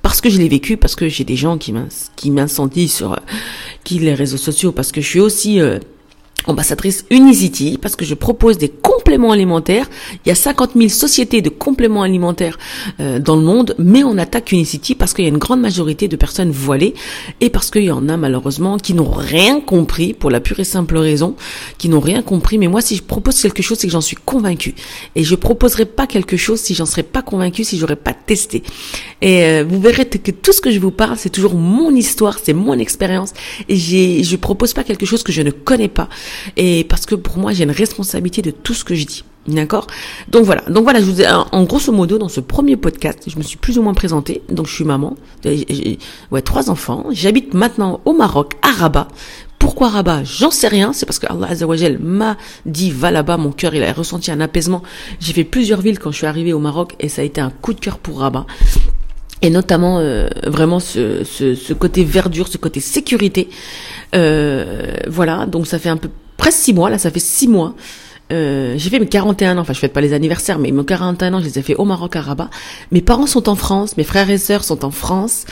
parce 0.01 0.21
que 0.21 0.29
je 0.29 0.37
l'ai 0.37 0.47
vécu, 0.49 0.77
parce 0.77 0.95
que 0.95 1.09
j'ai 1.09 1.23
des 1.23 1.35
gens 1.35 1.57
qui 1.57 2.31
m'incendient 2.31 2.87
sur 2.87 3.13
euh, 3.13 3.17
les 3.89 4.13
réseaux 4.13 4.37
sociaux, 4.37 4.71
parce 4.71 4.91
que 4.91 5.01
je 5.01 5.07
suis 5.07 5.19
aussi 5.19 5.59
euh, 5.59 5.79
ambassadrice 6.47 7.05
Unicity 7.09 7.77
parce 7.81 7.95
que 7.95 8.05
je 8.05 8.13
propose 8.13 8.57
des 8.57 8.69
compléments 9.07 9.31
alimentaires. 9.31 9.89
Il 10.25 10.27
y 10.27 10.31
a 10.33 10.35
50 10.35 10.71
000 10.75 10.89
sociétés 10.89 11.41
de 11.41 11.47
compléments 11.47 12.03
alimentaires 12.03 12.57
euh, 12.99 13.19
dans 13.19 13.37
le 13.37 13.41
monde, 13.41 13.73
mais 13.79 14.03
on 14.03 14.17
attaque 14.17 14.51
Unicity 14.51 14.95
parce 14.95 15.13
qu'il 15.13 15.23
y 15.23 15.27
a 15.27 15.29
une 15.29 15.37
grande 15.37 15.61
majorité 15.61 16.09
de 16.09 16.17
personnes 16.17 16.51
voilées 16.51 16.93
et 17.39 17.49
parce 17.49 17.71
qu'il 17.71 17.83
y 17.85 17.91
en 17.91 18.09
a 18.09 18.17
malheureusement 18.17 18.75
qui 18.77 18.93
n'ont 18.93 19.09
rien 19.09 19.61
compris 19.61 20.13
pour 20.13 20.29
la 20.29 20.41
pure 20.41 20.59
et 20.59 20.65
simple 20.65 20.97
raison, 20.97 21.37
qui 21.77 21.87
n'ont 21.87 22.01
rien 22.01 22.21
compris. 22.21 22.57
Mais 22.57 22.67
moi, 22.67 22.81
si 22.81 22.97
je 22.97 23.01
propose 23.01 23.41
quelque 23.41 23.63
chose, 23.63 23.77
c'est 23.77 23.87
que 23.87 23.93
j'en 23.93 24.01
suis 24.01 24.17
convaincue 24.17 24.75
et 25.15 25.23
je 25.23 25.35
proposerai 25.35 25.85
pas 25.85 26.05
quelque 26.05 26.35
chose 26.35 26.59
si 26.59 26.75
j'en 26.75 26.85
serais 26.85 27.03
pas 27.03 27.21
convaincue, 27.21 27.63
si 27.63 27.77
j'aurais 27.77 27.95
pas 27.95 28.13
testé. 28.13 28.61
Et 29.21 29.43
euh, 29.43 29.65
vous 29.65 29.79
verrez 29.79 30.05
que 30.05 30.31
tout 30.31 30.51
ce 30.51 30.59
que 30.59 30.69
je 30.69 30.79
vous 30.79 30.91
parle, 30.91 31.17
c'est 31.17 31.29
toujours 31.29 31.55
mon 31.55 31.95
histoire, 31.95 32.39
c'est 32.43 32.51
mon 32.51 32.77
expérience 32.77 33.31
et 33.69 33.77
j'ai, 33.77 34.21
je 34.25 34.35
propose 34.35 34.73
pas 34.73 34.83
quelque 34.83 35.05
chose 35.05 35.23
que 35.23 35.31
je 35.31 35.43
ne 35.43 35.51
connais 35.51 35.87
pas 35.87 36.09
et 36.57 36.83
parce 36.83 37.05
que 37.05 37.15
pour 37.15 37.37
moi 37.37 37.53
j'ai 37.53 37.63
une 37.63 37.71
responsabilité 37.71 38.41
de 38.41 38.51
tout 38.51 38.73
ce 38.73 38.83
que 38.83 38.96
D'accord? 39.47 39.87
Donc 40.27 40.43
voilà. 40.43 40.61
Donc 40.67 40.83
voilà, 40.83 40.99
je 40.99 41.05
vous 41.05 41.21
ai, 41.21 41.27
en 41.27 41.63
grosso 41.63 41.91
modo 41.93 42.17
dans 42.17 42.27
ce 42.27 42.41
premier 42.41 42.75
podcast, 42.75 43.19
je 43.27 43.37
me 43.37 43.43
suis 43.43 43.57
plus 43.57 43.77
ou 43.77 43.81
moins 43.81 43.93
présentée. 43.93 44.41
Donc 44.49 44.67
je 44.67 44.73
suis 44.73 44.83
maman, 44.83 45.15
j'ai 45.43 45.99
ouais 46.31 46.41
trois 46.41 46.69
enfants. 46.69 47.05
J'habite 47.11 47.53
maintenant 47.53 48.01
au 48.03 48.13
Maroc, 48.13 48.53
à 48.61 48.71
Rabat. 48.71 49.07
Pourquoi 49.57 49.89
Rabat? 49.89 50.23
J'en 50.25 50.51
sais 50.51 50.67
rien. 50.67 50.91
C'est 50.91 51.05
parce 51.05 51.17
que 51.19 51.27
Allah 51.27 51.47
Azzawajal 51.49 51.97
m'a 51.99 52.35
dit 52.65 52.91
va 52.91 53.09
là-bas. 53.09 53.37
Mon 53.37 53.51
cœur 53.51 53.73
il 53.73 53.83
a 53.83 53.93
ressenti 53.93 54.31
un 54.31 54.41
apaisement. 54.41 54.83
J'ai 55.21 55.31
fait 55.31 55.45
plusieurs 55.45 55.79
villes 55.79 55.99
quand 55.99 56.11
je 56.11 56.17
suis 56.17 56.27
arrivée 56.27 56.51
au 56.51 56.59
Maroc 56.59 56.95
et 56.99 57.07
ça 57.07 57.21
a 57.21 57.25
été 57.25 57.39
un 57.39 57.49
coup 57.49 57.73
de 57.73 57.79
cœur 57.79 57.99
pour 57.99 58.19
Rabat 58.19 58.45
et 59.41 59.49
notamment 59.49 59.99
euh, 59.99 60.27
vraiment 60.45 60.79
ce, 60.79 61.73
côté 61.73 62.03
verdure, 62.03 62.47
ce 62.47 62.57
côté 62.57 62.79
sécurité. 62.79 63.49
Euh, 64.15 64.93
voilà, 65.07 65.45
donc 65.45 65.67
ça 65.67 65.79
fait 65.79 65.89
un 65.89 65.97
peu 65.97 66.09
presque 66.37 66.59
six 66.59 66.73
mois, 66.73 66.89
là 66.89 66.97
ça 66.97 67.11
fait 67.11 67.19
six 67.19 67.47
mois. 67.47 67.75
Euh, 68.31 68.73
j'ai 68.77 68.89
fait 68.89 68.99
mes 68.99 69.07
41 69.07 69.57
ans, 69.57 69.61
enfin 69.61 69.73
je 69.73 69.79
fais 69.79 69.87
pas 69.87 70.01
les 70.01 70.13
anniversaires, 70.13 70.59
mais 70.59 70.71
mes 70.71 70.83
41 70.83 71.33
ans, 71.33 71.39
je 71.39 71.45
les 71.45 71.59
ai 71.59 71.61
fait 71.61 71.75
au 71.75 71.85
Maroc 71.85 72.15
à 72.15 72.21
Rabat. 72.21 72.49
Mes 72.91 73.01
parents 73.01 73.27
sont 73.27 73.47
en 73.47 73.55
France, 73.55 73.95
mes 73.95 74.03
frères 74.03 74.29
et 74.29 74.37
sœurs 74.37 74.63
sont 74.63 74.83
en 74.83 74.91
France, 74.91 75.45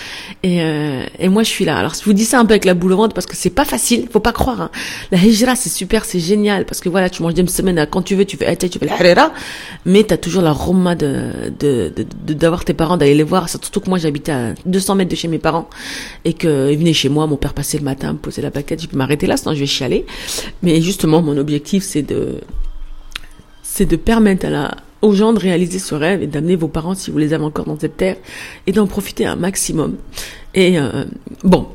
et, 0.44 0.62
euh, 0.62 1.06
et 1.20 1.30
moi 1.30 1.44
je 1.44 1.50
suis 1.50 1.64
là. 1.64 1.78
Alors 1.78 1.94
je 1.94 2.04
vous 2.04 2.14
dis 2.14 2.26
ça 2.26 2.40
un 2.40 2.46
peu 2.46 2.52
avec 2.52 2.66
la 2.66 2.74
boule 2.74 2.94
au 2.94 2.98
ventre 2.98 3.14
parce 3.14 3.28
que 3.28 3.36
c'est 3.36 3.50
pas 3.50 3.66
facile, 3.66 4.08
faut 4.12 4.20
pas 4.20 4.34
croire. 4.34 4.62
Hein. 4.62 4.70
La 5.12 5.20
hijra 5.20 5.56
c'est 5.56 5.70
super, 5.70 6.04
c'est 6.04 6.20
génial 6.20 6.66
parce 6.66 6.82
que 6.82 6.90
voilà, 6.90 7.10
tu 7.10 7.24
manges 7.24 7.38
une 7.38 7.48
semaine 7.48 7.88
quand 7.90 8.02
tu 8.02 8.16
veux, 8.16 8.26
tu 8.26 8.36
fais 8.36 8.56
tu 8.58 8.80
fais 8.80 9.16
la 9.16 9.32
mais 9.86 10.04
t'as 10.04 10.18
toujours 10.18 10.42
la 10.42 10.52
roma 10.52 10.96
de 10.96 11.54
d'avoir 12.28 12.62
de, 12.62 12.66
tes 12.66 12.74
parents, 12.74 12.98
d'aller 12.98 13.16
les 13.16 13.24
voir. 13.24 13.48
Surtout 13.48 13.80
que 13.80 13.90
moi 13.90 14.00
j'habitais 14.00 14.32
à 14.32 14.54
200 14.66 14.96
mètres 14.96 15.12
de 15.12 15.16
chez 15.16 15.28
mes 15.28 15.40
parents 15.40 15.70
et 16.26 16.34
qu'ils 16.34 16.50
venaient 16.50 16.94
chez 16.94 17.10
moi, 17.10 17.26
mon 17.28 17.38
père 17.38 17.54
passait 17.54 17.78
le 17.78 17.84
matin, 17.84 18.14
me 18.14 18.18
posait 18.18 18.42
la 18.42 18.50
baguette, 18.50 18.82
je 18.82 18.88
peux 18.88 18.98
m'arrêter 18.98 19.28
là, 19.28 19.38
sinon 19.38 19.54
je 19.54 19.60
vais 19.60 19.66
chialer. 19.66 20.06
Mais 20.62 20.82
justement, 20.82 21.22
mon 21.22 21.38
objectif 21.38 21.84
c'est 21.84 22.02
de 22.02 22.42
c'est 23.76 23.86
de 23.86 23.98
permettre 23.98 24.46
à 24.46 24.50
la, 24.50 24.78
aux 25.02 25.12
gens 25.12 25.34
de 25.34 25.40
réaliser 25.40 25.80
ce 25.80 25.96
rêve 25.96 26.24
et 26.24 26.28
d'amener 26.28 26.56
vos 26.56 26.70
parents, 26.70 26.96
si 26.96 27.12
vous 27.12 27.18
les 27.18 27.34
avez 27.34 27.44
encore 27.44 27.66
dans 27.66 27.78
cette 27.78 27.98
terre, 27.98 28.16
et 28.68 28.72
d'en 28.72 28.88
profiter 28.88 29.26
un 29.26 29.36
maximum. 29.36 29.98
Et 30.54 30.80
euh, 30.80 31.04
bon, 31.44 31.68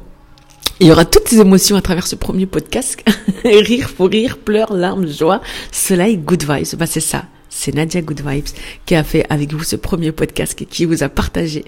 il 0.80 0.87
y 0.87 0.92
aura 0.92 1.04
toutes 1.04 1.28
ces 1.28 1.40
émotions 1.40 1.76
à 1.76 1.83
travers 1.83 2.07
ce 2.07 2.16
premier 2.16 2.47
podcast. 2.47 3.04
rire, 3.45 3.90
faut 3.90 4.07
rire, 4.07 4.38
pleurs, 4.38 4.73
larmes, 4.73 5.07
joie, 5.09 5.42
soleil, 5.73 6.16
good 6.16 6.42
vibes. 6.42 6.75
Bah, 6.78 6.87
c'est 6.87 7.00
ça 7.00 7.26
c'est 7.50 7.75
Nadia 7.75 8.00
Good 8.00 8.23
Vibes 8.26 8.49
qui 8.87 8.95
a 8.95 9.04
fait 9.04 9.26
avec 9.28 9.52
vous 9.52 9.62
ce 9.62 9.76
premier 9.76 10.12
podcast 10.12 10.61
et 10.62 10.64
qui 10.64 10.85
vous 10.85 11.02
a 11.02 11.09
partagé 11.09 11.64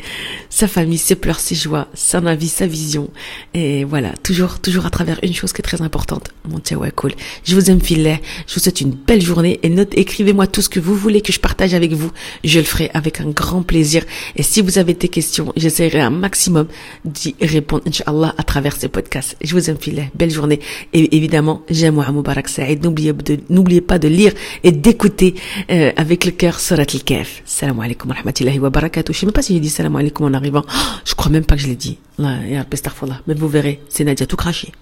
sa 0.48 0.68
famille, 0.68 0.98
ses 0.98 1.16
pleurs, 1.16 1.40
ses 1.40 1.54
joies, 1.54 1.88
son 1.94 2.24
avis, 2.26 2.48
sa 2.48 2.66
vision. 2.66 3.10
Et 3.52 3.84
voilà, 3.84 4.12
toujours, 4.22 4.60
toujours 4.60 4.86
à 4.86 4.90
travers 4.90 5.18
une 5.22 5.34
chose 5.34 5.52
qui 5.52 5.60
est 5.60 5.64
très 5.64 5.82
importante. 5.82 6.30
Mon 6.48 6.60
cool. 6.96 7.12
Je 7.44 7.54
vous 7.54 7.70
aime 7.70 7.80
filet. 7.80 8.20
Je 8.46 8.54
vous 8.54 8.60
souhaite 8.60 8.80
une 8.80 8.92
belle 8.92 9.22
journée 9.22 9.60
et 9.62 9.68
note, 9.68 9.92
écrivez-moi 9.94 10.46
tout 10.46 10.62
ce 10.62 10.68
que 10.68 10.80
vous 10.80 10.94
voulez 10.94 11.20
que 11.20 11.32
je 11.32 11.40
partage 11.40 11.74
avec 11.74 11.92
vous. 11.92 12.10
Je 12.44 12.58
le 12.58 12.64
ferai 12.64 12.90
avec 12.94 13.20
un 13.20 13.30
grand 13.30 13.62
plaisir. 13.62 14.04
Et 14.36 14.42
si 14.42 14.62
vous 14.62 14.78
avez 14.78 14.94
des 14.94 15.08
questions, 15.08 15.52
j'essaierai 15.56 16.00
un 16.00 16.10
maximum 16.10 16.68
d'y 17.04 17.34
répondre, 17.40 17.82
Inch'Allah, 17.86 18.34
à 18.38 18.42
travers 18.44 18.76
ces 18.76 18.88
podcasts. 18.88 19.36
Je 19.42 19.52
vous 19.54 19.68
aime 19.68 19.78
filet. 19.78 20.10
Belle 20.14 20.30
journée. 20.30 20.60
Et 20.92 21.16
évidemment, 21.16 21.62
j'aime 21.68 22.02
Mubarak 22.12 22.48
Saïd. 22.48 22.82
N'oubliez 22.84 23.80
pas 23.80 23.98
de 23.98 24.08
lire 24.08 24.32
et 24.62 24.72
d'écouter 24.72 25.34
euh, 25.72 25.92
avec 25.96 26.24
le 26.24 26.32
cœur 26.32 26.60
Surat 26.60 26.82
al-Kaf. 26.82 27.42
Salam 27.44 27.80
alaikum 27.80 28.10
wa 28.10 28.16
rahmatullahi 28.16 28.58
wa 28.58 28.70
barakatuh. 28.70 29.12
Je 29.12 29.18
sais 29.18 29.26
même 29.26 29.32
pas 29.32 29.42
si 29.42 29.54
j'ai 29.54 29.60
dit 29.60 29.70
salam 29.70 29.96
alaikum 29.96 30.26
en 30.26 30.34
arrivant. 30.34 30.64
Je 31.04 31.14
crois 31.14 31.32
même 31.32 31.44
pas 31.44 31.56
que 31.56 31.62
je 31.62 31.66
l'ai 31.66 31.76
dit. 31.76 31.98
Là, 32.18 32.36
Mais 33.26 33.34
vous 33.34 33.48
verrez, 33.48 33.80
c'est 33.88 34.04
Nadia 34.04 34.26
tout 34.26 34.36
craché. 34.36 34.72